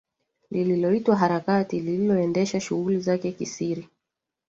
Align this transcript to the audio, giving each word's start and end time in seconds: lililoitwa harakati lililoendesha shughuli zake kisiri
lililoitwa 0.51 1.15
harakati 1.15 1.79
lililoendesha 1.79 2.59
shughuli 2.59 2.99
zake 2.99 3.31
kisiri 3.31 3.89